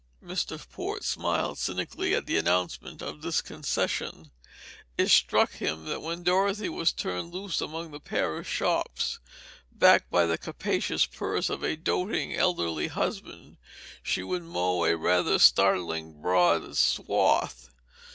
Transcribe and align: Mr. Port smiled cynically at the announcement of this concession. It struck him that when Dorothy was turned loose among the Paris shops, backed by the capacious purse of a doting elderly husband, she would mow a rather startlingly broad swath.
Mr. 0.25 0.59
Port 0.71 1.03
smiled 1.03 1.59
cynically 1.59 2.15
at 2.15 2.25
the 2.25 2.35
announcement 2.35 3.03
of 3.03 3.21
this 3.21 3.39
concession. 3.39 4.31
It 4.97 5.09
struck 5.09 5.51
him 5.51 5.85
that 5.85 6.01
when 6.01 6.23
Dorothy 6.23 6.69
was 6.69 6.91
turned 6.91 7.31
loose 7.31 7.61
among 7.61 7.91
the 7.91 7.99
Paris 7.99 8.47
shops, 8.47 9.19
backed 9.71 10.09
by 10.09 10.25
the 10.25 10.39
capacious 10.39 11.05
purse 11.05 11.51
of 11.51 11.61
a 11.63 11.75
doting 11.75 12.33
elderly 12.33 12.87
husband, 12.87 13.57
she 14.01 14.23
would 14.23 14.41
mow 14.41 14.85
a 14.85 14.97
rather 14.97 15.37
startlingly 15.37 16.19
broad 16.19 16.75
swath. 16.75 17.69